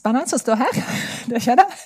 spennende 0.00 0.36
å 0.36 0.40
stå 0.40 0.56
her. 0.58 0.80
Det 1.30 1.42
skjedde. 1.44 1.66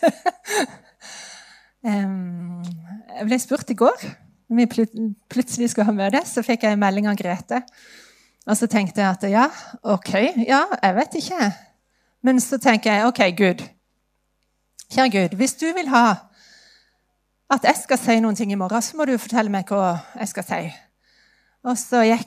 Jeg 1.85 3.27
ble 3.29 3.37
spurt 3.43 3.71
i 3.71 3.77
går 3.77 4.07
når 4.49 4.57
vi 4.61 5.07
plutselig 5.33 5.71
skulle 5.71 5.89
ha 5.89 5.95
møte, 5.97 6.21
så 6.29 6.43
fikk 6.45 6.65
jeg 6.65 6.77
en 6.77 6.81
melding 6.81 7.09
av 7.11 7.17
Grete. 7.19 7.63
Og 8.45 8.57
så 8.59 8.69
tenkte 8.71 9.01
jeg 9.01 9.09
at 9.09 9.25
ja, 9.33 9.45
OK, 9.95 10.13
ja, 10.45 10.65
jeg 10.83 10.97
vet 10.99 11.17
ikke. 11.21 11.49
Men 12.25 12.41
så 12.45 12.59
tenker 12.61 12.93
jeg 12.93 13.09
OK, 13.09 13.21
Gud. 13.37 13.65
Kjære 14.93 15.13
Gud, 15.15 15.37
hvis 15.41 15.57
du 15.61 15.67
vil 15.77 15.89
ha 15.93 16.05
at 17.55 17.65
jeg 17.65 17.81
skal 17.83 18.01
si 18.01 18.19
noen 18.21 18.37
ting 18.37 18.53
i 18.53 18.59
morgen, 18.59 18.83
så 18.85 18.97
må 18.97 19.07
du 19.09 19.17
fortelle 19.21 19.53
meg 19.53 19.69
hva 19.69 19.97
jeg 20.21 20.31
skal 20.33 20.47
si. 20.49 20.61
Og 21.65 21.79
så, 21.81 22.05
jeg, 22.05 22.21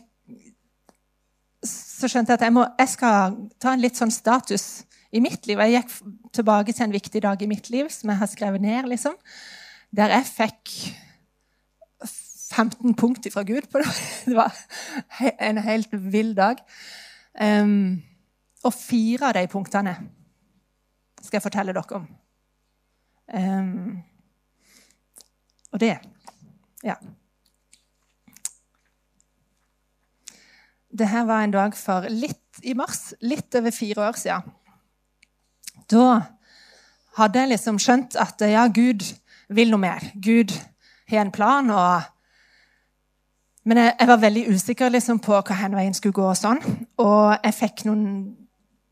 så 1.66 2.10
skjønte 2.10 2.34
jeg 2.34 2.42
at 2.42 2.48
jeg, 2.48 2.56
må, 2.58 2.66
jeg 2.80 2.94
skal 2.94 3.38
ta 3.62 3.74
en 3.74 3.84
litt 3.84 4.00
sånn 4.00 4.14
status 4.14 4.88
i 5.18 5.24
mitt 5.24 5.48
liv. 5.50 5.60
Jeg 5.66 5.82
gikk 5.82 5.94
tilbake 6.38 6.74
til 6.74 6.88
en 6.88 6.96
viktig 6.96 7.22
dag 7.26 7.42
i 7.42 7.50
mitt 7.50 7.70
liv 7.74 7.90
som 7.94 8.12
jeg 8.12 8.22
har 8.22 8.32
skrevet 8.32 8.64
ned, 8.64 8.90
liksom, 8.92 9.18
der 9.96 10.14
jeg 10.14 10.30
fikk 10.30 10.74
15 12.08 12.96
punkt 12.96 13.28
fra 13.34 13.44
Gud 13.44 13.68
på 13.72 13.82
det. 13.82 13.90
Det 14.28 14.36
var 14.36 14.54
en 15.40 15.58
helt 15.58 15.90
vill 15.92 16.36
dag. 16.36 16.62
Um, 17.42 18.04
og 18.66 18.74
fire 18.74 19.30
av 19.30 19.36
de 19.38 19.46
punktene 19.52 19.94
skal 21.22 21.38
jeg 21.38 21.46
fortelle 21.46 21.76
dere 21.76 22.00
om. 22.00 22.08
Um, 23.28 24.04
og 25.72 25.80
det 25.84 25.98
Ja. 26.84 26.96
Dette 30.98 31.26
var 31.28 31.44
en 31.44 31.52
dag 31.52 31.76
for 31.76 32.08
litt 32.10 32.64
i 32.64 32.74
mars, 32.74 33.14
litt 33.22 33.54
over 33.56 33.72
fire 33.76 34.08
år 34.08 34.18
siden. 34.18 34.54
Da 35.92 36.22
hadde 37.18 37.40
jeg 37.40 37.54
liksom 37.54 37.80
skjønt 37.80 38.18
at 38.20 38.42
ja, 38.42 38.68
Gud 38.68 39.06
vil 39.50 39.72
noe 39.72 39.82
mer. 39.82 40.04
Gud 40.24 40.54
har 41.10 41.22
en 41.26 41.32
plan. 41.32 41.70
og 41.70 42.02
Men 43.64 43.78
jeg, 43.78 43.94
jeg 44.00 44.08
var 44.08 44.18
veldig 44.18 44.44
usikker 44.54 44.90
liksom, 44.90 45.20
på 45.20 45.40
hva 45.40 45.62
hen 45.62 45.76
veien 45.76 45.96
skulle 45.96 46.18
gå. 46.18 46.28
Og 46.28 46.38
sånn. 46.38 46.62
Og 46.98 47.38
jeg 47.44 47.58
fikk 47.58 47.88
noen 47.90 48.36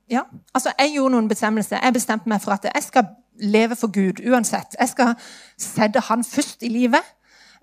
ja, 0.05 0.21
altså 0.53 0.69
Jeg 0.77 0.91
gjorde 0.93 1.15
noen 1.15 1.29
bestemmelser. 1.29 1.79
Jeg 1.81 1.93
bestemte 1.93 2.29
meg 2.29 2.41
for 2.41 2.53
at 2.53 2.67
jeg 2.69 2.83
skal 2.85 3.07
leve 3.41 3.75
for 3.75 3.89
Gud 3.91 4.21
uansett. 4.21 4.75
Jeg 4.79 4.89
skal 4.89 5.15
sette 5.57 6.03
Han 6.09 6.23
først 6.23 6.63
i 6.63 6.69
livet. 6.69 7.01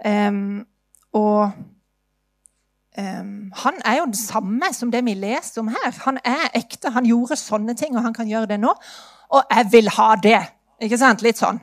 Um, 0.05 0.64
og 1.12 1.52
um, 2.98 3.52
han 3.64 3.78
er 3.84 3.98
jo 4.00 4.08
det 4.10 4.20
samme 4.20 4.72
som 4.76 4.90
det 4.92 5.04
vi 5.06 5.14
leser 5.18 5.62
om 5.62 5.70
her. 5.72 5.92
Han 6.06 6.18
er 6.24 6.50
ekte, 6.58 6.92
han 6.94 7.08
gjorde 7.08 7.38
sånne 7.40 7.76
ting, 7.78 7.96
og 7.96 8.06
han 8.06 8.16
kan 8.16 8.30
gjøre 8.30 8.50
det 8.54 8.60
nå. 8.62 8.74
Og 9.32 9.54
jeg 9.56 9.70
vil 9.72 9.92
ha 9.96 10.08
det! 10.22 10.40
Ikke 10.82 10.98
sant? 10.98 11.22
Litt 11.22 11.38
sånn. 11.38 11.60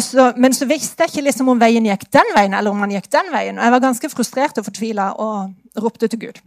Så, 0.00 0.30
men 0.40 0.54
så 0.56 0.64
visste 0.64 1.04
jeg 1.04 1.12
ikke 1.12 1.26
liksom 1.26 1.50
om 1.52 1.60
veien 1.60 1.84
gikk 1.84 2.06
den 2.14 2.30
veien, 2.32 2.54
eller 2.56 2.72
om 2.72 2.80
han 2.80 2.94
gikk 2.94 3.10
den 3.12 3.28
veien. 3.34 3.58
Og 3.58 3.66
jeg 3.66 3.74
var 3.74 3.82
ganske 3.84 4.10
frustrert 4.12 4.60
og 4.60 4.64
fortvila 4.70 5.10
og 5.20 5.82
ropte 5.84 6.08
til 6.08 6.22
Gud. 6.22 6.40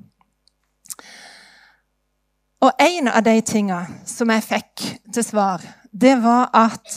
Og 2.66 2.82
en 2.82 3.12
av 3.12 3.22
de 3.22 3.36
tinga 3.46 3.84
som 4.10 4.34
jeg 4.34 4.46
fikk 4.48 4.88
til 5.14 5.26
svar, 5.26 5.62
det 5.94 6.16
var 6.24 6.50
at 6.58 6.96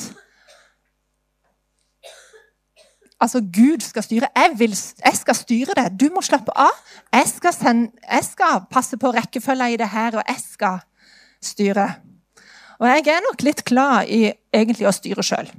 Altså, 3.21 3.41
Gud 3.41 3.83
skal 3.85 4.03
styre. 4.03 4.29
Jeg, 4.37 4.53
vil, 4.57 4.77
jeg 5.05 5.17
skal 5.17 5.37
styre 5.37 5.77
det. 5.77 5.87
Du 6.01 6.09
må 6.15 6.23
slappe 6.25 6.55
av. 6.57 6.77
Jeg 7.13 7.29
skal, 7.29 7.53
sende, 7.53 7.91
jeg 8.05 8.25
skal 8.25 8.63
passe 8.71 8.97
på 8.97 9.13
rekkefølga 9.13 9.69
i 9.69 9.77
det 9.81 9.89
her, 9.93 10.17
og 10.17 10.23
jeg 10.29 10.41
skal 10.41 10.79
styre. 11.45 11.89
Og 12.81 12.89
jeg 12.89 13.13
er 13.13 13.25
nok 13.27 13.43
litt 13.45 13.65
glad 13.69 14.09
i 14.09 14.23
egentlig 14.57 14.89
å 14.89 14.95
styre 14.97 15.25
sjøl. 15.25 15.51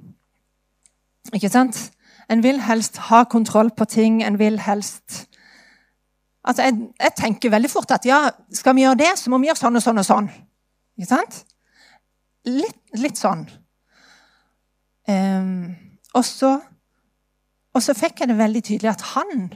Ikke 1.37 1.51
sant? 1.53 1.77
En 2.31 2.41
vil 2.41 2.61
helst 2.65 2.97
ha 3.11 3.23
kontroll 3.29 3.69
på 3.77 3.85
ting. 3.85 4.23
En 4.25 4.39
vil 4.41 4.59
helst 4.65 5.27
Altså, 6.41 6.63
jeg, 6.65 6.87
jeg, 6.97 7.13
tenker 7.17 7.51
veldig 7.53 7.69
fort 7.69 7.91
at 7.93 8.05
ja, 8.05 8.23
skal 8.49 8.73
vi 8.73 8.81
gjøre 8.81 8.97
det, 8.97 9.11
så 9.19 9.29
må 9.29 9.37
vi 9.37 9.45
gjøre 9.45 9.59
sånn 9.59 9.77
og 9.77 9.83
sånn 9.85 10.01
og 10.01 10.05
sånn. 10.07 10.29
Ikke 10.97 11.09
sant? 11.11 11.35
Litt, 12.49 12.79
litt 12.97 13.19
sånn. 13.21 13.43
Um, 15.05 15.75
og, 16.15 16.25
så, 16.25 16.55
og 17.73 17.83
så 17.83 17.95
fikk 17.95 18.19
jeg 18.19 18.31
det 18.31 18.37
veldig 18.37 18.63
tydelig 18.63 18.89
at 18.91 19.05
han 19.13 19.53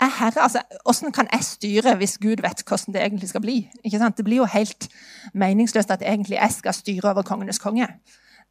er 0.00 0.10
herre. 0.18 0.42
Altså, 0.42 0.62
Hvordan 0.84 1.12
kan 1.12 1.28
jeg 1.32 1.44
styre 1.44 1.94
hvis 1.96 2.18
Gud 2.18 2.42
vet 2.42 2.64
hvordan 2.68 2.94
det 2.94 3.02
egentlig 3.02 3.28
skal 3.28 3.40
bli? 3.40 3.70
Det 3.84 4.24
blir 4.24 4.36
jo 4.36 4.44
helt 4.44 4.88
meningsløst 5.34 5.90
at 5.90 6.02
egentlig 6.02 6.38
jeg 6.40 6.52
skal 6.52 6.74
styre 6.74 7.10
over 7.10 7.22
kongenes 7.22 7.58
konge. 7.58 7.88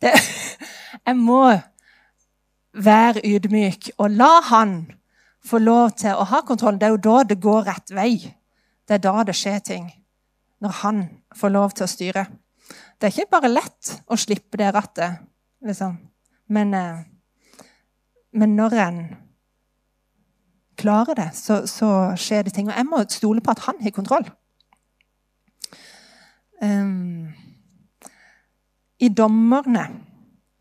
Det, 0.02 0.12
jeg 1.08 1.18
må 1.18 1.58
være 2.74 3.26
ydmyk 3.26 3.92
og 3.98 4.12
la 4.12 4.42
han 4.42 4.92
få 5.46 5.58
lov 5.58 5.92
til 5.98 6.16
å 6.16 6.28
ha 6.30 6.42
kontroll. 6.46 6.78
Det 6.78 6.88
er 6.88 6.96
jo 6.96 7.04
da 7.04 7.24
det 7.24 7.42
går 7.42 7.66
rett 7.68 7.96
vei. 7.96 8.14
Det 8.88 8.98
er 8.98 9.04
da 9.04 9.24
det 9.26 9.36
skjer 9.36 9.60
ting. 9.60 9.90
Når 10.62 10.78
han 10.84 11.04
får 11.36 11.50
lov 11.50 11.74
til 11.74 11.88
å 11.88 11.90
styre. 11.90 12.26
Det 13.02 13.08
er 13.08 13.16
ikke 13.16 13.34
bare 13.34 13.50
lett 13.50 13.96
å 14.14 14.18
slippe 14.20 14.60
det 14.62 14.70
rattet, 14.76 15.24
liksom. 15.66 15.98
Men, 16.54 16.74
eh, 16.74 17.00
men 18.34 18.56
når 18.56 18.76
en 18.88 19.02
klarer 20.78 21.18
det, 21.18 21.30
så, 21.38 21.66
så, 21.68 22.16
skjer 22.18 22.48
det 22.48 22.54
ting. 22.54 22.70
Og 22.70 22.78
jeg 22.78 22.88
må 22.88 23.04
stole 23.10 23.42
på 23.42 23.52
at 23.52 23.66
han 23.68 23.82
har 23.82 23.94
kontroll. 23.96 24.26
Um, 26.62 27.28
I 29.00 29.10
dommerne 29.10 29.88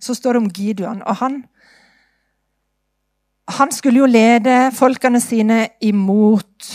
så 0.00 0.14
står 0.14 0.32
det 0.32 0.42
om 0.42 0.50
Gideon, 0.50 1.03
og 1.03 1.16
han 1.16 1.44
han 3.50 3.72
skulle 3.72 3.98
jo 3.98 4.06
lede 4.06 4.70
folkene 4.72 5.20
sine 5.20 5.69
imot 5.82 6.69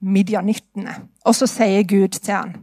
midjanittene. 0.00 0.94
Og 1.26 1.34
så 1.34 1.48
sier 1.50 1.82
Gud 1.82 2.08
til 2.08 2.34
han, 2.34 2.56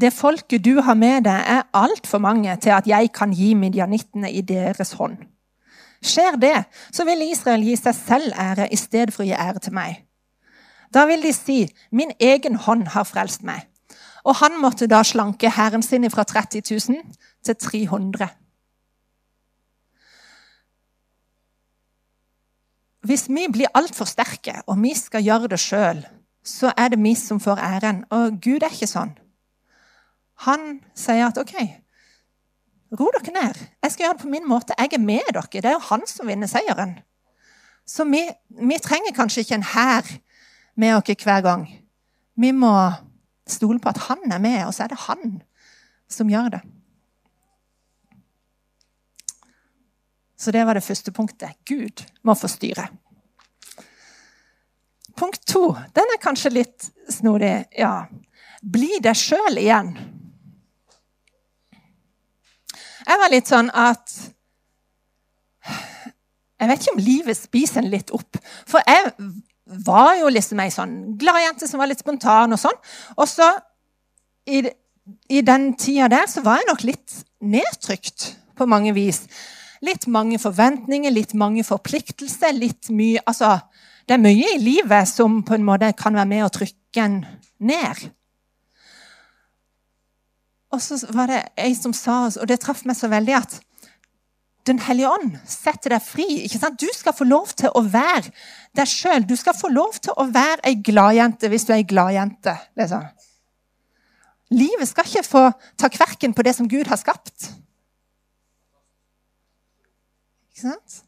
Det 0.00 0.12
folket 0.12 0.64
du 0.64 0.80
har 0.80 0.94
med 0.94 1.24
deg, 1.24 1.44
er 1.46 1.68
altfor 1.74 2.18
mange 2.18 2.56
til 2.56 2.70
at 2.70 2.86
jeg 2.86 3.12
kan 3.14 3.32
gi 3.32 3.54
midjanittene 3.54 4.32
i 4.32 4.40
deres 4.40 4.92
hånd. 4.92 5.16
Skjer 6.00 6.36
det, 6.40 6.64
så 6.92 7.04
vil 7.04 7.26
Israel 7.28 7.64
gi 7.64 7.76
seg 7.76 7.96
selv 7.96 8.36
ære 8.38 8.70
i 8.72 8.78
stedet 8.80 9.12
for 9.14 9.24
å 9.24 9.28
gi 9.28 9.36
ære 9.36 9.60
til 9.66 9.76
meg. 9.76 10.00
Da 10.94 11.04
vil 11.06 11.22
de 11.22 11.32
si, 11.36 11.62
min 11.92 12.12
egen 12.18 12.56
hånd 12.56 12.88
har 12.96 13.06
frelst 13.06 13.44
meg. 13.46 13.66
Og 14.24 14.36
han 14.40 14.58
måtte 14.60 14.88
da 14.90 15.02
slanke 15.06 15.50
hæren 15.52 15.82
sin 15.82 16.08
fra 16.10 16.24
30 16.24 16.62
000 16.70 17.02
til 17.44 17.56
300 17.56 18.28
Hvis 23.00 23.28
vi 23.28 23.46
blir 23.52 23.72
altfor 23.74 24.04
sterke, 24.04 24.60
og 24.66 24.82
vi 24.82 24.92
skal 24.94 25.24
gjøre 25.24 25.48
det 25.48 25.58
sjøl, 25.60 26.02
så 26.44 26.72
er 26.76 26.92
det 26.92 26.98
vi 27.00 27.14
som 27.14 27.40
får 27.40 27.56
æren. 27.56 28.04
Og 28.10 28.36
Gud 28.44 28.60
er 28.62 28.72
ikke 28.72 28.88
sånn. 28.90 29.14
Han 30.44 30.80
sier 30.94 31.30
at 31.30 31.40
OK, 31.40 31.54
ro 32.98 33.10
dere 33.14 33.34
ned. 33.34 33.60
Jeg 33.82 33.92
skal 33.92 34.04
gjøre 34.04 34.16
det 34.16 34.24
på 34.24 34.32
min 34.32 34.48
måte. 34.48 34.74
Jeg 34.78 34.94
er 34.94 35.02
med 35.02 35.30
dere. 35.32 35.46
Det 35.52 35.64
er 35.64 35.76
jo 35.76 35.86
han 35.90 36.06
som 36.10 36.30
vinner 36.30 36.50
seieren. 36.50 36.98
Så 37.86 38.06
vi, 38.06 38.22
vi 38.48 38.78
trenger 38.82 39.14
kanskje 39.16 39.44
ikke 39.44 39.58
en 39.58 39.70
hær 39.74 40.10
med 40.78 40.96
oss 40.96 41.24
hver 41.24 41.44
gang. 41.46 41.64
Vi 42.40 42.52
må 42.52 42.74
stole 43.50 43.80
på 43.82 43.90
at 43.90 44.04
han 44.08 44.32
er 44.32 44.38
med, 44.38 44.60
og 44.66 44.74
så 44.74 44.84
er 44.84 44.92
det 44.92 45.04
han 45.08 45.40
som 46.10 46.30
gjør 46.30 46.54
det. 46.56 46.60
Så 50.40 50.54
det 50.54 50.64
var 50.64 50.74
det 50.74 50.86
første 50.86 51.12
punktet. 51.12 51.58
Gud 51.68 52.04
må 52.24 52.34
få 52.34 52.48
styre. 52.48 52.86
Punkt 55.18 55.42
to, 55.46 55.74
den 55.92 56.14
er 56.14 56.22
kanskje 56.22 56.54
litt 56.54 56.86
snodig. 57.12 57.66
Ja. 57.76 58.06
Bli 58.62 59.02
deg 59.04 59.18
sjøl 59.18 59.60
igjen. 59.60 59.92
Jeg 63.10 63.18
var 63.18 63.32
litt 63.32 63.50
sånn 63.50 63.70
at 63.74 64.12
Jeg 66.60 66.68
vet 66.68 66.82
ikke 66.82 66.92
om 66.94 67.00
livet 67.02 67.38
spiser 67.38 67.80
en 67.80 67.88
litt 67.90 68.10
opp. 68.12 68.36
For 68.68 68.84
jeg 68.84 69.14
var 69.86 70.12
jo 70.18 70.28
liksom 70.32 70.60
ei 70.60 70.68
sånn 70.74 70.94
glad 71.18 71.40
jente 71.40 71.68
som 71.70 71.80
var 71.80 71.88
litt 71.88 72.02
spontan 72.02 72.52
og 72.52 72.60
sånn. 72.60 72.76
Og 73.16 73.28
så, 73.30 73.48
i, 74.44 74.60
i 75.32 75.40
den 75.46 75.70
tida 75.80 76.10
der, 76.12 76.28
så 76.28 76.44
var 76.44 76.60
jeg 76.60 76.68
nok 76.68 76.84
litt 76.84 77.16
nedtrykt 77.40 78.34
på 78.60 78.68
mange 78.68 78.92
vis. 78.92 79.22
Litt 79.80 80.04
mange 80.12 80.36
forventninger, 80.42 81.14
litt 81.16 81.32
mange 81.38 81.64
forpliktelser. 81.64 82.52
litt 82.52 82.90
mye, 82.92 83.24
altså, 83.24 83.56
Det 84.04 84.18
er 84.18 84.26
mye 84.26 84.54
i 84.56 84.60
livet 84.60 85.08
som 85.08 85.40
på 85.46 85.54
en 85.54 85.64
måte 85.64 85.94
kan 85.96 86.14
være 86.14 86.28
med 86.28 86.44
å 86.44 86.52
trykke 86.52 87.04
en 87.04 87.24
ned. 87.58 88.10
Og 90.70 90.82
så 90.82 91.00
var 91.14 91.30
det 91.30 91.40
ei 91.58 91.74
som 91.74 91.94
sa, 91.96 92.28
og 92.30 92.46
det 92.48 92.60
traff 92.62 92.84
meg 92.86 92.98
så 92.98 93.10
veldig, 93.10 93.36
at 93.42 93.60
Den 94.68 94.76
hellige 94.84 95.08
ånd 95.08 95.38
setter 95.48 95.94
deg 95.94 96.02
fri. 96.04 96.26
ikke 96.44 96.58
sant? 96.60 96.76
Du 96.78 96.86
skal 96.92 97.14
få 97.16 97.24
lov 97.24 97.48
til 97.56 97.72
å 97.74 97.80
være 97.80 98.28
deg 98.76 98.86
sjøl. 98.86 99.24
Du 99.24 99.32
skal 99.34 99.56
få 99.56 99.70
lov 99.72 99.96
til 100.04 100.12
å 100.12 100.26
være 100.28 100.60
ei 100.68 100.76
gladjente 100.84 101.48
hvis 101.48 101.64
du 101.64 101.72
er 101.72 101.78
ei 101.80 101.86
gladjente. 101.88 102.52
Liksom. 102.76 103.06
Livet 104.52 104.90
skal 104.90 105.08
ikke 105.08 105.24
få 105.24 105.42
ta 105.80 105.88
kverken 105.88 106.36
på 106.36 106.44
det 106.44 106.52
som 106.58 106.68
Gud 106.68 106.92
har 106.92 107.00
skapt. 107.00 107.48
Ikke 110.52 110.68
sant? 110.68 111.00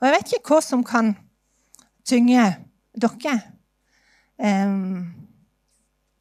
Og 0.00 0.08
jeg 0.08 0.16
vet 0.16 0.34
ikke 0.34 0.56
hva 0.56 0.60
som 0.66 0.82
kan 0.82 1.14
tynge 2.02 2.50
dere. 2.98 3.38
Um, 4.42 5.21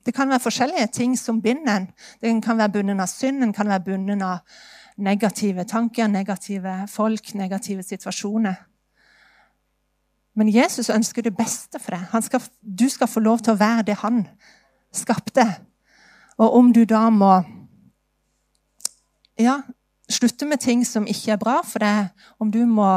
det 0.06 0.14
kan 0.16 0.30
være 0.30 0.44
forskjellige 0.44 0.88
ting 0.96 1.18
som 1.20 1.42
binder 1.42 1.76
en. 1.76 1.88
Den 2.22 2.42
kan 2.42 2.58
være 2.58 2.74
bundet 2.74 3.02
av 3.02 3.10
synd, 3.12 3.42
den 3.42 3.54
kan 3.54 3.70
være 3.70 3.86
bundet 3.86 4.22
av 4.26 4.40
negative 4.98 5.64
tanker, 5.64 6.08
negative 6.08 6.76
folk, 6.90 7.34
negative 7.36 7.84
situasjoner. 7.84 8.56
Men 10.36 10.50
Jesus 10.50 10.90
ønsker 10.90 11.22
det 11.22 11.36
beste 11.36 11.80
for 11.80 11.96
deg. 11.96 12.24
Skal, 12.24 12.42
du 12.62 12.88
skal 12.90 13.10
få 13.10 13.20
lov 13.20 13.44
til 13.44 13.54
å 13.54 13.60
være 13.60 13.86
det 13.90 13.98
han 14.02 14.24
skapte. 14.96 15.46
Og 16.40 16.56
om 16.58 16.72
du 16.74 16.84
da 16.88 17.10
må 17.14 17.34
ja, 19.40 19.60
slutte 20.10 20.48
med 20.48 20.62
ting 20.64 20.86
som 20.88 21.08
ikke 21.08 21.36
er 21.36 21.42
bra 21.42 21.60
for 21.68 21.84
deg, 21.84 22.12
om 22.40 22.52
du 22.52 22.64
må 22.66 22.88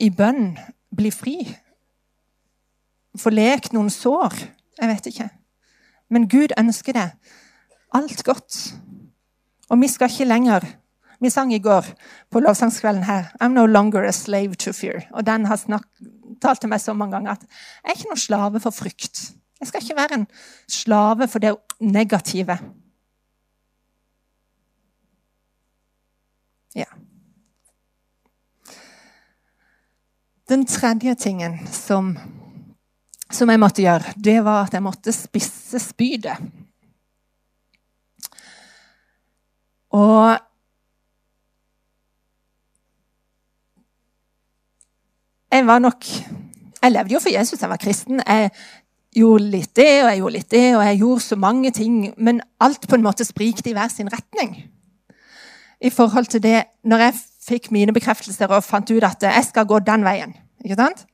i 0.00 0.10
bønn 0.12 0.54
bli 0.96 1.12
fri, 1.14 1.36
få 3.18 3.32
lekt 3.34 3.74
noen 3.74 3.90
sår 3.90 4.36
Jeg 4.80 4.88
vet 4.88 5.06
ikke. 5.10 5.26
Men 6.10 6.28
Gud 6.28 6.54
ønsker 6.58 6.92
det 6.92 7.10
alt 7.94 8.24
godt. 8.24 8.74
Og 9.70 9.80
vi 9.80 9.88
skal 9.88 10.10
ikke 10.10 10.28
lenger 10.28 10.66
Vi 11.20 11.28
sang 11.30 11.52
i 11.52 11.58
går 11.58 11.84
på 12.30 12.40
lovsangskvelden 12.40 13.04
her 13.04 13.24
'I'm 13.42 13.52
no 13.52 13.66
longer 13.66 14.08
a 14.08 14.12
slave 14.12 14.54
to 14.54 14.70
fear'. 14.70 15.06
Og 15.12 15.26
den 15.26 15.44
har 15.44 15.56
talt 16.42 16.60
til 16.60 16.68
meg 16.68 16.80
så 16.80 16.92
mange 16.92 17.12
ganger 17.12 17.30
at 17.30 17.42
jeg 17.84 17.90
er 17.90 17.90
ikke 17.90 18.08
noen 18.08 18.18
slave 18.18 18.60
for 18.60 18.70
frykt. 18.70 19.32
Jeg 19.60 19.68
skal 19.68 19.82
ikke 19.82 19.96
være 19.96 20.14
en 20.14 20.26
slave 20.68 21.28
for 21.28 21.38
det 21.38 21.56
negative. 21.80 22.58
Ja. 26.74 26.84
Den 30.48 30.66
tredje 30.66 31.14
tingen 31.14 31.66
som, 31.66 32.18
som 33.30 33.50
jeg 33.50 33.60
måtte 33.62 33.82
gjøre, 33.84 34.14
det 34.16 34.40
var 34.44 34.66
at 34.66 34.74
jeg 34.74 34.82
måtte 34.82 35.14
spisse 35.14 35.78
spydet. 35.82 36.36
Og 39.90 40.36
jeg 45.50 45.66
var 45.66 45.78
nok 45.82 46.04
Jeg 46.82 46.92
levde 46.92 47.12
jo 47.12 47.20
for 47.20 47.28
Jesus, 47.28 47.60
jeg 47.60 47.68
var 47.68 47.76
kristen. 47.76 48.22
Jeg 48.26 48.50
gjorde 49.12 49.50
litt 49.52 49.74
det, 49.76 50.02
og 50.02 50.08
jeg 50.08 50.20
gjorde 50.20 50.32
litt 50.32 50.50
det, 50.50 50.76
og 50.76 50.84
jeg 50.86 50.98
gjorde 51.02 51.20
så 51.20 51.36
mange 51.36 51.70
ting. 51.76 52.14
Men 52.16 52.40
alt 52.60 52.86
på 52.88 52.96
en 52.96 53.04
måte 53.04 53.26
sprikte 53.28 53.68
i 53.68 53.74
hver 53.76 53.90
sin 53.92 54.08
retning. 54.08 54.54
I 55.80 55.90
forhold 55.90 56.26
til 56.26 56.42
det 56.42 56.64
Når 56.84 56.98
jeg 56.98 57.14
fikk 57.44 57.70
mine 57.70 57.92
bekreftelser 57.92 58.48
og 58.48 58.64
fant 58.64 58.90
ut 58.90 59.04
at 59.04 59.22
jeg 59.22 59.44
skal 59.44 59.66
gå 59.66 59.78
den 59.84 60.04
veien, 60.04 60.32
ikke 60.64 60.76
sant? 60.78 61.04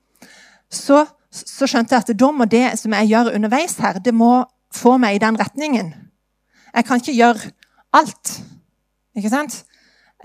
Så, 0.71 1.05
så 1.37 1.69
skjønte 1.69 1.94
jeg 1.94 2.05
at 2.05 2.19
da 2.19 2.31
må 2.33 2.47
det 2.50 2.65
som 2.81 2.94
jeg 2.97 3.11
gjør 3.12 3.35
underveis 3.35 3.77
her, 3.83 3.99
det 3.99 4.15
må 4.15 4.44
få 4.75 4.97
meg 5.00 5.17
i 5.17 5.23
den 5.23 5.38
retningen. 5.41 5.93
Jeg 6.75 6.85
kan 6.85 7.00
ikke 7.00 7.17
gjøre 7.17 7.50
alt. 7.97 8.33
Ikke 9.17 9.33
sant? 9.33 9.65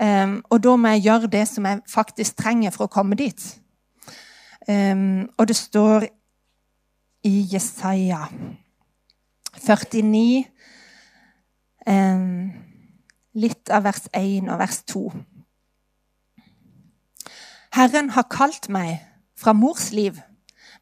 Um, 0.00 0.40
og 0.50 0.62
da 0.64 0.76
må 0.76 0.88
jeg 0.94 1.04
gjøre 1.06 1.30
det 1.32 1.46
som 1.48 1.66
jeg 1.68 1.80
faktisk 1.88 2.36
trenger 2.36 2.72
for 2.74 2.88
å 2.88 2.92
komme 2.92 3.16
dit. 3.16 3.44
Um, 4.68 5.28
og 5.38 5.48
det 5.48 5.56
står 5.56 6.08
i 7.26 7.34
Jesaja 7.52 8.26
49 9.62 10.44
um, 11.86 12.52
Litt 13.32 13.70
av 13.72 13.86
vers 13.86 14.04
1 14.12 14.50
og 14.52 14.58
vers 14.60 14.82
2. 14.92 15.02
Herren 17.72 18.10
har 18.12 18.28
kalt 18.28 18.68
meg 18.68 18.98
fra 19.40 19.54
mors 19.56 19.88
liv. 19.96 20.18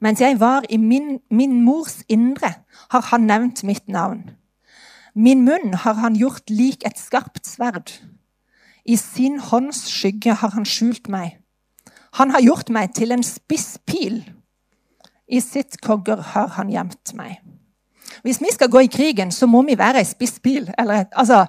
Mens 0.00 0.20
jeg 0.20 0.40
var 0.40 0.64
i 0.70 0.76
min, 0.76 1.18
min 1.30 1.60
mors 1.62 2.00
indre, 2.08 2.54
har 2.90 3.02
han 3.12 3.28
nevnt 3.28 3.64
mitt 3.64 3.88
navn. 3.88 4.30
Min 5.14 5.44
munn 5.44 5.74
har 5.74 5.98
han 6.00 6.16
gjort 6.16 6.50
lik 6.50 6.86
et 6.86 6.98
skarpt 6.98 7.46
sverd. 7.46 7.92
I 8.84 8.96
sin 8.96 9.38
hånds 9.40 9.84
skygge 9.92 10.34
har 10.40 10.54
han 10.54 10.64
skjult 10.64 11.08
meg. 11.08 11.36
Han 12.18 12.30
har 12.30 12.40
gjort 12.40 12.70
meg 12.72 12.94
til 12.96 13.12
en 13.12 13.22
spiss 13.26 13.78
pil. 13.86 14.22
I 15.28 15.40
sitt 15.40 15.78
kogger 15.84 16.22
har 16.32 16.48
han 16.56 16.70
gjemt 16.72 17.12
meg. 17.14 17.38
Hvis 18.22 18.40
vi 18.42 18.50
skal 18.52 18.70
gå 18.70 18.86
i 18.86 18.90
krigen, 18.90 19.30
så 19.32 19.46
må 19.46 19.62
vi 19.62 19.78
være 19.78 20.00
ei 20.00 20.08
spiss 20.08 20.40
pil. 20.42 20.66
Altså, 20.78 21.44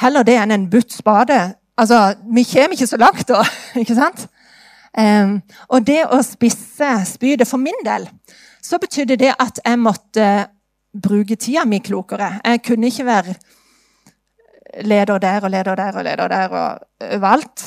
heller 0.00 0.24
det 0.24 0.38
enn 0.38 0.54
en 0.54 0.70
butt 0.70 0.94
spade. 0.94 1.38
Altså, 1.78 2.14
vi 2.34 2.46
kommer 2.48 2.78
ikke 2.78 2.90
så 2.90 2.96
langt 2.96 3.28
da, 3.28 3.42
ikke 3.82 3.98
sant? 3.98 4.28
Og 4.98 5.84
det 5.86 6.00
å 6.10 6.18
spisse 6.26 6.88
spydet 7.06 7.46
for 7.46 7.62
min 7.62 7.84
del, 7.86 8.08
så 8.62 8.80
betydde 8.82 9.18
det 9.20 9.30
at 9.38 9.60
jeg 9.62 9.78
måtte 9.78 10.26
bruke 10.98 11.36
tida 11.36 11.64
mi 11.68 11.78
klokere. 11.78 12.40
Jeg 12.44 12.62
kunne 12.66 12.90
ikke 12.90 13.06
være 13.06 13.34
leder 14.84 15.18
der 15.18 15.44
og 15.44 15.50
leder 15.50 15.78
der 15.78 15.96
og 15.96 16.04
leder 16.04 16.28
der 16.28 16.48
og 16.48 16.78
overalt. 17.14 17.64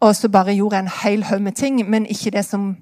Og 0.00 0.16
så 0.16 0.28
bare 0.28 0.54
gjorde 0.54 0.76
jeg 0.76 0.84
en 0.86 0.96
hel 1.02 1.22
haug 1.22 1.42
med 1.42 1.52
ting, 1.52 1.90
men 1.90 2.06
ikke 2.06 2.30
det 2.30 2.44
som, 2.44 2.76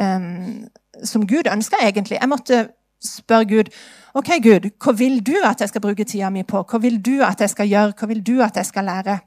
um, 0.00 0.68
som 1.04 1.26
Gud 1.26 1.48
ønska 1.52 1.80
egentlig. 1.82 2.18
Jeg 2.20 2.28
måtte 2.28 2.68
spørre 3.04 3.44
Gud 3.44 3.70
ok 4.14 4.28
Gud, 4.42 4.68
hva 4.84 4.92
vil 4.92 5.26
du 5.26 5.34
at 5.44 5.60
jeg 5.60 5.68
skal 5.68 5.80
bruke 5.80 6.04
tida 6.04 6.30
mi 6.30 6.42
på? 6.42 6.62
Hva 6.62 6.78
vil 6.78 7.00
du 7.02 7.22
at 7.24 7.40
jeg 7.40 7.50
skal 7.50 7.68
gjøre? 7.68 7.94
Hva 7.98 8.06
vil 8.06 8.26
du 8.26 8.42
at 8.42 8.56
jeg 8.56 8.66
skal 8.66 8.84
lære? 8.84 9.18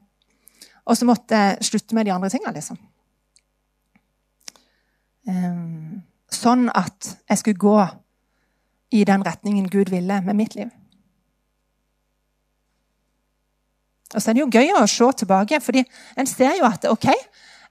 Og 0.86 0.96
så 0.96 1.04
måtte 1.04 1.36
jeg 1.36 1.58
slutte 1.60 1.94
med 1.94 2.04
de 2.04 2.12
andre 2.12 2.30
tinga, 2.30 2.52
liksom. 2.54 2.78
Um, 5.28 6.02
sånn 6.32 6.68
at 6.72 7.10
jeg 7.28 7.40
skulle 7.40 7.60
gå 7.60 7.78
i 8.96 9.04
den 9.04 9.24
retningen 9.26 9.68
Gud 9.68 9.90
ville 9.92 10.20
med 10.24 10.36
mitt 10.36 10.54
liv. 10.56 10.70
Og 14.14 14.22
så 14.22 14.30
er 14.30 14.38
det 14.38 14.40
jo 14.40 14.52
gøy 14.52 14.72
å 14.72 14.86
se 14.88 15.08
tilbake, 15.20 15.60
fordi 15.60 15.82
en 16.16 16.28
ser 16.28 16.56
jo 16.56 16.64
at 16.68 16.86
ok, 16.88 17.10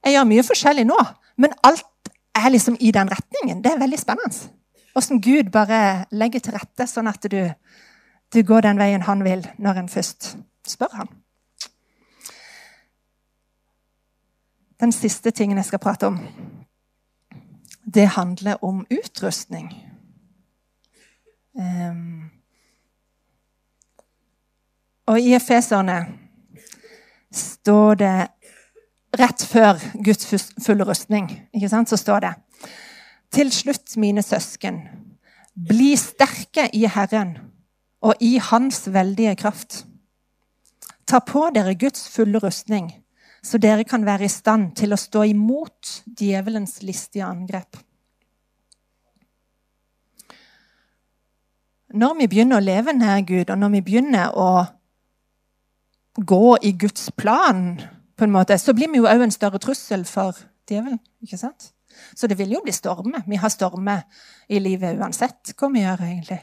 jeg 0.05 0.13
gjør 0.13 0.27
mye 0.29 0.45
forskjellig 0.45 0.85
nå, 0.85 0.97
men 1.41 1.55
alt 1.65 2.11
er 2.37 2.51
liksom 2.53 2.77
i 2.79 2.91
den 2.93 3.09
retningen. 3.09 3.63
Det 3.65 3.73
er 3.73 3.81
veldig 3.81 3.99
spennende. 3.99 4.51
Åssen 4.97 5.21
Gud 5.21 5.49
bare 5.53 6.05
legger 6.13 6.41
til 6.41 6.53
rette 6.57 6.85
sånn 6.89 7.09
at 7.09 7.25
du, 7.29 7.39
du 8.33 8.39
går 8.45 8.65
den 8.65 8.81
veien 8.81 9.05
han 9.05 9.23
vil, 9.25 9.43
når 9.57 9.81
en 9.81 9.89
først 9.89 10.35
spør 10.67 10.93
han. 11.01 11.09
Den 14.77 14.93
siste 14.93 15.33
tingen 15.33 15.57
jeg 15.57 15.71
skal 15.71 15.81
prate 15.81 16.09
om, 16.09 16.21
det 17.93 18.07
handler 18.07 18.63
om 18.63 18.85
utrustning. 18.91 19.71
Um, 21.57 22.31
og 25.07 25.19
i 25.19 25.33
Efeserne 25.33 26.05
står 27.31 27.95
det 27.95 28.27
rett 29.17 29.43
før 29.47 29.79
Guds 30.03 30.27
fulle 30.65 30.85
rustning, 30.85 31.31
så 31.87 31.97
står 31.97 32.19
det 32.19 32.33
Til 33.31 33.51
slutt, 33.51 33.97
mine 33.97 34.21
søsken, 34.21 34.81
bli 35.67 35.95
sterke 35.95 36.69
i 36.73 36.85
Herren 36.85 37.37
og 38.01 38.13
i 38.19 38.37
Hans 38.37 38.93
veldige 38.93 39.35
kraft. 39.35 39.85
Ta 41.07 41.19
på 41.19 41.49
dere 41.55 41.75
Guds 41.75 42.09
fulle 42.09 42.39
rustning, 42.39 42.91
så 43.47 43.59
dere 43.61 43.85
kan 43.87 44.03
være 44.05 44.27
i 44.27 44.31
stand 44.31 44.73
til 44.75 44.91
å 44.91 44.99
stå 44.99 45.23
imot 45.29 46.01
djevelens 46.19 46.81
listige 46.83 47.25
angrep. 47.27 47.79
Når 51.97 52.17
vi 52.19 52.27
begynner 52.27 52.59
å 52.59 52.65
leve 52.65 52.93
nær 52.93 53.21
Gud, 53.23 53.47
og 53.47 53.59
når 53.61 53.71
vi 53.77 53.83
begynner 53.87 54.35
å 54.35 54.49
gå 56.17 56.57
i 56.67 56.73
Guds 56.75 57.07
plan, 57.15 57.77
på 58.17 58.25
en 58.25 58.33
måte, 58.33 58.57
så 58.57 58.73
blir 58.73 58.89
vi 58.91 58.99
jo 58.99 59.07
òg 59.07 59.23
en 59.23 59.31
større 59.31 59.61
trussel 59.61 60.03
for 60.09 60.35
djevelen. 60.67 60.99
ikke 61.21 61.37
sant? 61.37 61.71
Så 62.17 62.27
det 62.27 62.37
vil 62.39 62.51
jo 62.55 62.63
bli 62.65 62.73
stormer. 62.73 63.23
Vi 63.29 63.37
har 63.39 63.53
stormer 63.53 64.03
i 64.49 64.59
livet 64.59 64.97
uansett 64.97 65.53
hva 65.53 65.69
vi 65.73 65.83
gjør, 65.85 66.03
egentlig. 66.07 66.39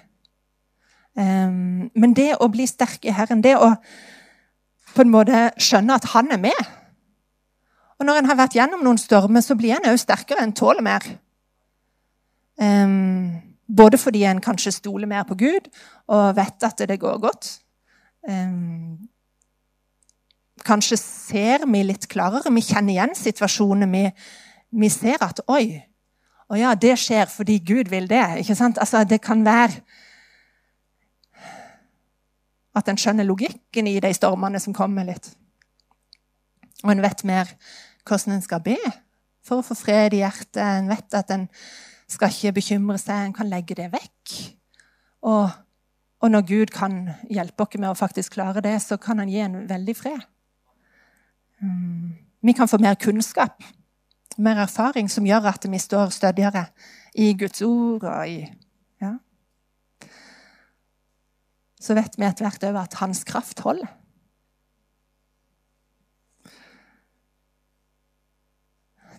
Um, 1.15 1.91
men 1.95 2.15
det 2.15 2.33
å 2.41 2.49
bli 2.51 2.67
sterk 2.67 3.05
i 3.07 3.15
Herren, 3.15 3.43
det 3.43 3.57
å 3.59 3.75
på 4.95 5.03
en 5.03 5.11
måte 5.11 5.49
skjønne 5.59 5.99
at 5.99 6.09
han 6.15 6.31
er 6.35 6.41
med 6.43 6.73
Og 7.99 8.07
når 8.07 8.21
en 8.21 8.29
har 8.31 8.39
vært 8.39 8.57
gjennom 8.59 8.83
noen 8.85 8.99
stormer, 8.99 9.45
så 9.45 9.57
blir 9.59 9.77
en 9.77 9.91
òg 9.93 9.99
sterkere, 10.03 10.43
en 10.43 10.55
tåler 10.57 10.85
mer. 10.85 11.07
Um, 12.59 13.41
både 13.67 13.99
fordi 13.99 14.23
en 14.29 14.43
kanskje 14.43 14.77
stoler 14.77 15.11
mer 15.11 15.25
på 15.27 15.35
Gud 15.35 15.67
og 16.07 16.37
vet 16.37 16.67
at 16.67 16.83
det 16.89 17.01
går 17.03 17.19
godt. 17.23 17.49
Um, 18.29 19.09
kanskje 20.65 20.99
ser 21.01 21.67
vi 21.67 21.83
litt 21.83 22.09
klarere. 22.11 22.53
Vi 22.55 22.63
kjenner 22.63 22.95
igjen 22.95 23.17
situasjoner. 23.19 23.91
Vi, 23.91 24.05
vi 24.81 24.91
ser 24.93 25.23
at 25.25 25.43
Oi, 25.51 25.83
å 26.51 26.59
ja, 26.59 26.75
det 26.79 26.97
skjer 27.01 27.31
fordi 27.31 27.59
Gud 27.65 27.91
vil 27.93 28.09
det. 28.11 28.25
ikke 28.43 28.57
sant? 28.59 28.79
Altså, 28.79 29.05
Det 29.05 29.21
kan 29.23 29.45
være 29.45 29.83
At 32.75 32.89
en 32.89 32.99
skjønner 32.99 33.23
logikken 33.23 33.87
i 33.87 34.01
de 34.03 34.11
stormene 34.15 34.59
som 34.59 34.75
kommer 34.75 35.05
litt. 35.07 35.29
Og 36.85 36.93
en 36.93 37.03
vet 37.05 37.25
mer 37.25 37.51
hvordan 38.05 38.37
en 38.37 38.45
skal 38.45 38.63
be 38.65 38.79
for 39.45 39.61
å 39.61 39.67
få 39.67 39.77
fred 39.79 40.17
i 40.17 40.23
hjertet. 40.23 40.61
En 40.61 40.91
vet 40.93 41.17
at 41.17 41.33
en 41.35 41.47
skal 42.11 42.33
ikke 42.33 42.59
bekymre 42.61 42.99
seg, 43.01 43.29
en 43.31 43.37
kan 43.37 43.49
legge 43.49 43.77
det 43.79 43.91
vekk. 43.93 44.35
Og, 45.25 45.55
og 46.21 46.33
når 46.33 46.45
Gud 46.49 46.75
kan 46.75 46.99
hjelpe 47.33 47.65
oss 47.65 47.79
med 47.81 47.91
å 47.91 47.97
faktisk 47.99 48.37
klare 48.37 48.63
det, 48.65 48.77
så 48.85 49.01
kan 49.01 49.23
han 49.23 49.33
gi 49.33 49.41
en 49.45 49.63
veldig 49.69 49.97
fred. 49.97 50.29
Mm. 51.65 52.13
Vi 52.45 52.53
kan 52.53 52.69
få 52.69 52.77
mer 52.83 52.99
kunnskap, 53.01 53.63
mer 54.37 54.61
erfaring, 54.67 55.09
som 55.09 55.25
gjør 55.25 55.49
at 55.55 55.65
vi 55.71 55.81
står 55.81 56.13
stødigere 56.13 56.67
i 57.17 57.33
Guds 57.39 57.63
ord 57.65 58.05
og 58.05 58.29
i 58.29 58.43
ja. 59.01 59.15
Så 61.81 61.97
vet 61.97 62.19
vi 62.19 62.27
etter 62.29 62.45
hvert 62.45 62.67
òg 62.69 62.81
at 62.81 62.99
hans 63.01 63.25
kraft 63.29 63.65
holder. 63.65 63.89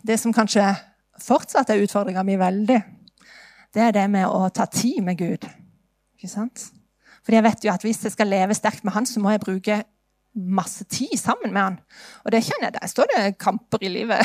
Det 0.05 0.19
som 0.21 0.33
kanskje 0.33 0.63
fortsatt 1.21 1.71
er 1.73 1.81
utfordringa 1.81 2.23
mi 2.25 2.37
veldig, 2.37 2.77
det 3.73 3.81
er 3.81 3.93
det 3.95 4.05
med 4.11 4.27
å 4.29 4.49
ta 4.53 4.67
tid 4.69 5.01
med 5.03 5.17
Gud. 5.17 5.47
Ikke 6.15 6.29
sant? 6.29 6.67
Fordi 7.25 7.39
jeg 7.39 7.45
vet 7.47 7.65
jo 7.65 7.73
at 7.73 7.83
hvis 7.83 8.03
jeg 8.05 8.13
skal 8.13 8.29
leve 8.29 8.55
sterkt 8.55 8.85
med 8.85 8.93
Han, 8.93 9.07
så 9.09 9.19
må 9.19 9.33
jeg 9.33 9.41
bruke 9.41 9.81
masse 10.35 10.85
tid 10.91 11.17
sammen 11.17 11.53
med 11.53 11.61
Han. 11.61 11.77
Og 12.23 12.31
det 12.35 12.43
kjenner 12.45 12.69
jeg. 12.69 12.75
Der 12.77 12.91
står 12.91 13.09
det 13.11 13.37
kamper 13.41 13.81
i 13.81 13.89
livet 13.89 14.21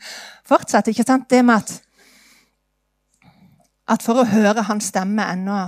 fortsatt. 0.50 0.88
ikke 0.88 1.06
sant? 1.06 1.26
Det 1.30 1.42
med 1.44 1.64
at, 1.64 1.72
at 3.88 4.04
for 4.04 4.22
å 4.22 4.28
høre 4.28 4.68
Hans 4.68 4.92
stemme 4.92 5.26
enda 5.32 5.64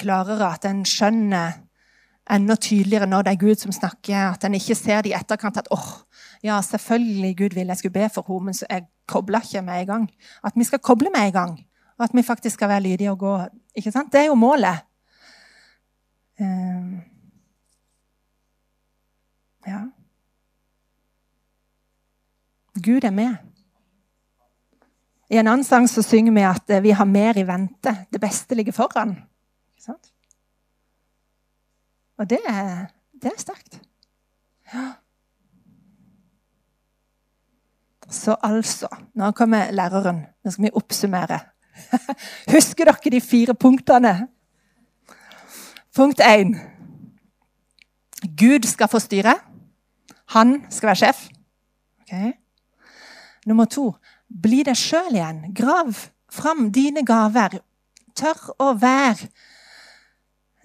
klarere, 0.00 0.54
at 0.54 0.64
en 0.64 0.86
skjønner 0.88 1.60
enda 2.30 2.56
tydeligere 2.56 3.08
når 3.10 3.26
det 3.26 3.32
er 3.34 3.42
Gud 3.44 3.60
som 3.60 3.74
snakker, 3.74 4.30
at 4.32 4.44
en 4.46 4.56
ikke 4.56 4.78
ser 4.78 5.02
det 5.04 5.12
i 5.12 5.18
etterkant 5.18 5.58
at 5.60 5.68
åh, 5.74 5.78
oh, 5.78 6.09
ja, 6.42 6.60
selvfølgelig 6.62 7.36
Gud 7.38 7.54
vil 7.54 7.66
jeg 7.66 7.76
skulle 7.76 7.92
be 7.92 8.08
for 8.14 8.24
henne, 8.28 8.44
men 8.44 8.54
så 8.54 8.66
jeg 8.70 8.86
kobla 9.06 9.40
ikke 9.40 9.62
med 9.62 9.80
en 9.80 9.86
gang. 9.86 10.10
At 10.44 10.52
vi 10.56 10.64
skal 10.64 10.78
koble 10.78 11.10
med 11.14 11.26
en 11.26 11.32
gang, 11.32 11.66
og 11.98 12.04
at 12.04 12.10
vi 12.14 12.22
faktisk 12.22 12.54
skal 12.54 12.68
være 12.68 12.80
lydige 12.80 13.10
og 13.10 13.18
gå. 13.18 13.38
ikke 13.74 13.92
sant? 13.92 14.12
Det 14.12 14.20
er 14.20 14.24
jo 14.24 14.34
målet. 14.34 14.78
Uh, 16.40 16.98
ja. 19.66 19.80
Gud 22.84 23.04
er 23.04 23.10
med. 23.10 23.36
I 25.30 25.36
en 25.38 25.46
annen 25.46 25.64
sang 25.64 25.86
så 25.88 26.02
synger 26.02 26.32
vi 26.32 26.40
at 26.42 26.70
eh, 26.70 26.82
vi 26.82 26.90
har 26.90 27.04
mer 27.04 27.38
i 27.38 27.46
vente. 27.46 27.92
Det 28.12 28.20
beste 28.20 28.54
ligger 28.54 28.72
foran. 28.72 29.12
Ikke 29.76 29.84
sant? 29.84 30.12
Og 32.18 32.30
det 32.30 32.40
er, 32.48 32.90
det 33.22 33.30
er 33.30 33.38
sterkt. 33.38 33.80
Ja. 34.74 34.88
Så 38.10 38.36
altså 38.42 38.88
Nå 39.14 39.30
kommer 39.30 39.70
læreren. 39.70 40.24
Nå 40.44 40.50
skal 40.50 40.64
vi 40.64 40.70
oppsummere. 40.74 41.38
Husker 42.54 42.84
dere 42.84 43.12
de 43.12 43.20
fire 43.20 43.54
punktene? 43.54 44.14
Punkt 45.96 46.20
én. 46.20 46.54
Gud 48.36 48.66
skal 48.66 48.88
få 48.88 48.98
styre. 48.98 49.34
Han 50.34 50.64
skal 50.70 50.86
være 50.86 50.96
sjef. 50.96 51.28
Okay. 52.02 52.32
Nummer 53.46 53.64
to. 53.64 53.92
Bli 54.42 54.62
deg 54.66 54.78
sjøl 54.78 55.14
igjen. 55.14 55.42
Grav 55.54 55.94
fram 56.30 56.70
dine 56.74 57.04
gaver. 57.06 57.58
Tør 58.14 58.52
å 58.58 58.72
være 58.78 59.30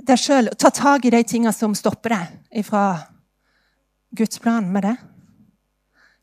deg 0.05 0.21
sjøl. 0.21 0.51
Ta 0.57 0.69
tak 0.69 1.05
i 1.05 1.13
de 1.13 1.23
tinga 1.23 1.53
som 1.55 1.75
stopper 1.77 2.13
deg 2.15 2.65
fra 2.65 2.85
Guds 4.15 4.39
plan 4.39 4.67
med 4.71 4.85
det. 4.85 4.95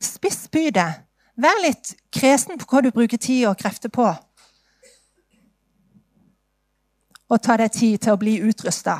Spiss 0.03 0.47
bydet. 0.51 1.03
Vær 1.33 1.63
litt 1.63 1.95
kresen 2.13 2.59
på 2.61 2.67
hva 2.69 2.83
du 2.85 2.91
bruker 2.93 3.17
tid 3.17 3.47
og 3.49 3.57
krefter 3.57 3.89
på. 3.93 4.05
Og 7.33 7.41
ta 7.41 7.57
deg 7.57 7.73
tid 7.73 8.03
til 8.03 8.13
å 8.13 8.21
bli 8.21 8.37
utrusta. 8.45 8.99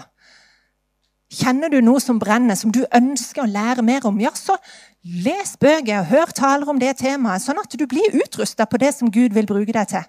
Kjenner 1.33 1.69
du 1.69 1.79
noe 1.81 2.01
som 2.01 2.19
brenner, 2.21 2.57
som 2.57 2.73
du 2.73 2.83
ønsker 2.93 3.43
å 3.43 3.49
lære 3.49 3.85
mer 3.85 4.05
om, 4.05 4.19
ja, 4.21 4.31
så 4.37 4.57
les 5.03 5.55
bøker 5.61 5.99
og 5.99 6.09
hør 6.09 6.33
taler 6.33 6.69
om 6.69 6.81
det 6.81 6.95
temaet, 7.01 7.41
sånn 7.43 7.61
at 7.61 7.73
du 7.73 7.85
blir 7.89 8.17
utrusta 8.21 8.67
på 8.69 8.79
det 8.81 8.93
som 8.97 9.11
Gud 9.13 9.33
vil 9.33 9.49
bruke 9.49 9.73
deg 9.73 9.89
til. 9.89 10.05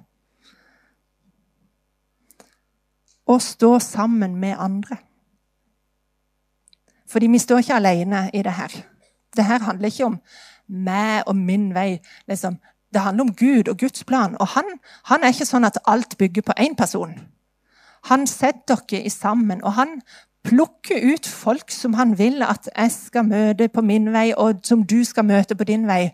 Og 3.29 3.41
stå 3.41 3.79
sammen 3.81 4.37
med 4.41 4.57
andre. 4.61 5.01
Fordi 7.09 7.31
vi 7.33 7.41
står 7.41 7.65
ikke 7.65 7.79
alene 7.79 8.27
i 8.37 8.43
det 8.45 8.53
her. 8.53 8.73
Det 9.37 9.45
her 9.49 9.65
handler 9.65 9.93
ikke 9.93 10.11
om 10.13 10.19
meg 10.69 11.23
og 11.27 11.37
min 11.37 11.75
vei. 11.75 12.01
Liksom. 12.29 12.59
Det 12.93 13.01
handler 13.01 13.25
om 13.25 13.35
Gud 13.35 13.69
og 13.69 13.79
Guds 13.79 14.05
plan. 14.05 14.37
Og 14.41 14.47
han, 14.47 14.65
han 15.11 15.23
er 15.23 15.35
ikke 15.35 15.49
sånn 15.49 15.67
at 15.67 15.81
alt 15.87 16.19
bygger 16.19 16.47
på 16.47 16.57
én 16.61 16.77
person. 16.79 17.15
Han 18.11 18.27
setter 18.27 18.83
dere 18.91 19.11
sammen, 19.11 19.65
og 19.65 19.73
han 19.79 20.01
plukker 20.45 21.01
ut 21.15 21.27
folk 21.27 21.73
som 21.73 21.95
han 21.97 22.19
vil 22.19 22.43
at 22.45 22.69
jeg 22.69 22.93
skal 22.93 23.25
møte 23.25 23.69
på 23.73 23.81
min 23.81 24.11
vei, 24.13 24.33
og 24.37 24.61
som 24.63 24.85
du 24.85 25.01
skal 25.05 25.25
møte 25.25 25.57
på 25.57 25.65
din 25.65 25.87
vei. 25.89 26.13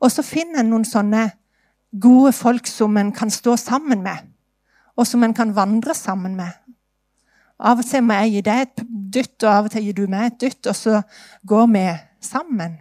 Og 0.00 0.12
så 0.14 0.22
finner 0.22 0.62
en 0.62 0.70
noen 0.70 0.86
sånne 0.86 1.26
gode 1.90 2.32
folk 2.32 2.70
som 2.70 2.96
en 2.96 3.10
kan 3.12 3.30
stå 3.30 3.56
sammen 3.58 4.04
med, 4.06 4.22
og 4.96 5.06
som 5.06 5.24
en 5.26 5.34
kan 5.34 5.54
vandre 5.56 5.94
sammen 5.94 6.36
med. 6.38 6.54
Av 7.60 7.82
og 7.82 7.84
til 7.84 8.06
må 8.06 8.16
jeg 8.22 8.36
gi 8.36 8.44
deg 8.46 8.62
et 8.62 8.84
dytt, 8.86 9.42
og 9.42 9.50
av 9.50 9.66
og 9.66 9.74
til 9.74 9.88
gir 9.88 9.98
du 9.98 10.06
meg 10.08 10.30
et 10.30 10.38
dytt, 10.46 10.70
og 10.70 10.76
så 10.76 11.02
går 11.46 11.66
vi 11.74 11.84
sammen. 12.24 12.78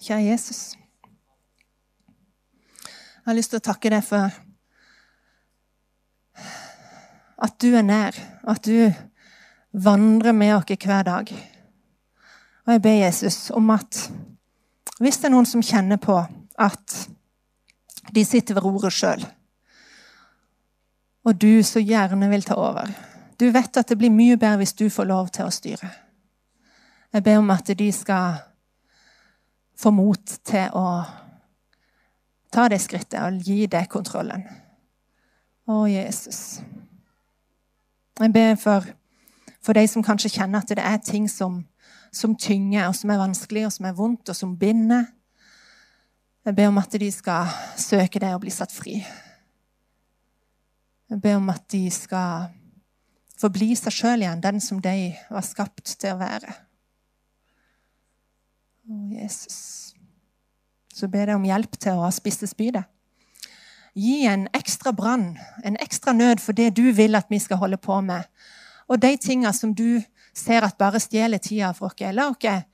Kjære 0.00 0.22
Jesus. 0.24 0.76
Jeg 2.84 3.26
har 3.26 3.36
lyst 3.36 3.52
til 3.52 3.60
å 3.60 3.64
takke 3.66 3.90
deg 3.92 4.00
for 4.00 4.32
at 7.40 7.58
du 7.60 7.68
er 7.76 7.84
nær, 7.84 8.16
at 8.48 8.64
du 8.64 8.88
vandrer 9.76 10.32
med 10.32 10.54
oss 10.56 10.72
hver 10.86 11.04
dag. 11.04 11.34
Og 12.64 12.72
jeg 12.72 12.82
ber 12.82 12.96
Jesus 12.96 13.50
om 13.52 13.68
at 13.76 14.06
hvis 15.04 15.20
det 15.20 15.28
er 15.28 15.36
noen 15.36 15.48
som 15.48 15.64
kjenner 15.64 16.00
på 16.00 16.16
at 16.56 16.98
de 18.08 18.24
sitter 18.24 18.56
ved 18.56 18.64
roret 18.64 18.96
sjøl, 18.96 19.20
og 21.28 21.36
du 21.36 21.60
så 21.60 21.84
gjerne 21.84 22.32
vil 22.32 22.46
ta 22.48 22.56
over 22.56 22.88
Du 23.36 23.50
vet 23.52 23.76
at 23.76 23.88
det 23.88 23.98
blir 24.00 24.12
mye 24.12 24.36
bedre 24.40 24.62
hvis 24.62 24.72
du 24.76 24.88
får 24.88 25.08
lov 25.08 25.28
til 25.28 25.44
å 25.44 25.52
styre. 25.52 25.90
Jeg 27.12 27.24
ber 27.24 27.40
om 27.40 27.52
at 27.52 27.68
de 27.76 27.92
skal 27.92 28.49
få 29.80 29.92
mot 29.94 30.36
til 30.44 30.76
å 30.76 30.86
ta 32.52 32.66
det 32.68 32.80
skrittet 32.82 33.20
og 33.22 33.40
gi 33.46 33.64
deg 33.70 33.88
kontrollen. 33.90 34.44
Å, 35.70 35.84
Jesus. 35.88 36.60
Jeg 38.20 38.32
ber 38.34 38.56
for, 38.60 38.84
for 39.62 39.78
de 39.78 39.86
som 39.88 40.04
kanskje 40.04 40.32
kjenner 40.34 40.60
at 40.60 40.74
det 40.74 40.84
er 40.84 41.00
ting 41.04 41.28
som, 41.30 41.62
som 42.12 42.34
tynger, 42.36 42.90
og 42.90 42.98
som 42.98 43.12
er 43.14 43.22
vanskelig, 43.22 43.64
og 43.68 43.74
som 43.76 43.88
er 43.88 43.96
vondt, 43.96 44.28
og 44.28 44.36
som 44.36 44.56
binder. 44.58 45.06
Jeg 46.44 46.56
ber 46.56 46.72
om 46.72 46.80
at 46.80 46.96
de 47.00 47.10
skal 47.14 47.52
søke 47.78 48.20
deg 48.20 48.34
og 48.34 48.42
bli 48.44 48.52
satt 48.52 48.74
fri. 48.74 48.98
Jeg 51.10 51.22
ber 51.22 51.38
om 51.38 51.48
at 51.52 51.64
de 51.72 51.84
skal 51.92 52.50
få 53.40 53.48
bli 53.52 53.72
seg 53.78 53.94
sjøl 53.94 54.24
igjen, 54.24 54.42
den 54.42 54.60
som 54.62 54.82
de 54.82 55.12
var 55.30 55.46
skapt 55.46 55.96
til 56.00 56.14
å 56.14 56.20
være. 56.20 56.52
Jesus. 58.90 59.94
Så 60.94 61.08
ber 61.08 61.30
jeg 61.30 61.38
om 61.38 61.46
hjelp 61.46 61.76
til 61.80 62.00
å 62.00 62.10
spisse 62.14 62.48
spydet. 62.50 62.84
Gi 63.94 64.24
en 64.30 64.46
ekstra 64.54 64.92
brann, 64.94 65.34
en 65.66 65.76
ekstra 65.82 66.12
nød 66.14 66.42
for 66.42 66.54
det 66.54 66.70
du 66.78 66.90
vil 66.94 67.18
at 67.18 67.30
vi 67.30 67.40
skal 67.42 67.58
holde 67.58 67.78
på 67.80 68.00
med. 68.06 68.26
Og 68.90 69.00
de 69.02 69.16
tinga 69.18 69.52
som 69.54 69.74
du 69.74 70.02
ser 70.34 70.64
at 70.66 70.78
bare 70.78 71.00
stjeler 71.02 71.42
tida 71.42 71.72
for 71.74 71.90
oss. 71.90 71.98
La 72.14 72.28
oss 72.30 72.66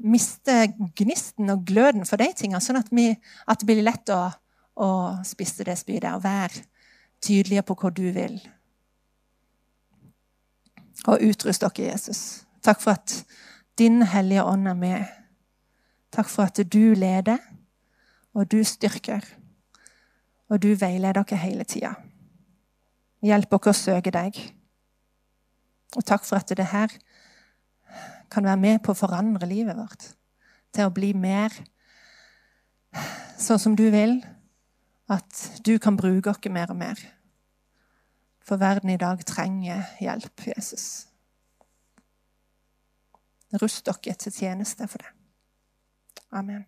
miste 0.00 0.54
gnisten 0.96 1.50
og 1.52 1.66
gløden 1.68 2.06
for 2.08 2.20
de 2.20 2.30
tinga, 2.36 2.60
sånn 2.62 2.80
at, 2.80 2.88
vi, 2.94 3.10
at, 3.46 3.60
det 3.60 3.68
blir 3.68 3.82
lett 3.84 4.10
å, 4.14 4.22
å 4.80 4.90
spisse 5.26 5.66
det 5.66 5.76
spydet 5.78 6.14
og 6.14 6.24
være 6.24 6.64
tydelige 7.20 7.66
på 7.68 7.76
hva 7.82 7.92
du 7.92 8.06
vil. 8.14 8.38
Og 11.08 11.22
utrust 11.30 11.62
dere, 11.64 11.92
Jesus. 11.92 12.22
Takk 12.64 12.80
for 12.82 12.96
at 12.96 13.14
din 13.78 14.02
Hellige 14.02 14.44
Ånd 14.44 14.68
er 14.68 14.74
med. 14.74 15.04
Takk 16.12 16.28
for 16.28 16.48
at 16.48 16.58
du 16.72 16.94
leder, 16.94 17.38
og 18.34 18.50
du 18.50 18.64
styrker. 18.64 19.24
Og 20.50 20.62
du 20.62 20.74
veileder 20.74 21.22
oss 21.22 21.38
hele 21.38 21.64
tida. 21.64 21.94
Hjelp 23.22 23.52
oss 23.54 23.68
å 23.70 23.76
søke 23.76 24.10
deg. 24.10 24.38
Og 25.96 26.04
takk 26.06 26.24
for 26.24 26.40
at 26.40 26.50
det 26.56 26.70
her 26.72 26.90
kan 28.30 28.46
være 28.46 28.62
med 28.62 28.82
på 28.82 28.94
å 28.94 28.98
forandre 28.98 29.48
livet 29.50 29.78
vårt. 29.78 30.12
Til 30.74 30.86
å 30.86 30.94
bli 30.94 31.12
mer 31.14 31.54
sånn 33.38 33.58
som 33.58 33.76
du 33.78 33.88
vil. 33.90 34.20
At 35.10 35.60
du 35.66 35.76
kan 35.82 35.98
bruke 35.98 36.30
oss 36.30 36.50
mer 36.50 36.70
og 36.70 36.78
mer. 36.78 36.98
For 38.46 38.58
verden 38.58 38.90
i 38.90 38.98
dag 38.98 39.22
trenger 39.26 39.84
hjelp, 40.00 40.46
Jesus. 40.46 41.09
Rust 43.58 43.86
dere 43.86 44.14
til 44.14 44.32
tjeneste 44.32 44.86
for 44.88 45.02
det. 45.02 45.10
Amen. 46.30 46.66